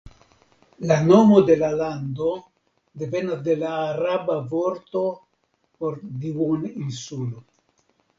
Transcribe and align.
La 0.91 0.95
nomo 1.07 1.41
de 1.49 1.57
la 1.57 1.67
lando 1.81 2.29
devenas 3.01 3.43
de 3.47 3.55
la 3.65 3.73
araba 3.89 4.37
vorto 4.55 5.03
por 5.83 6.01
duoninsulo. 6.25 7.45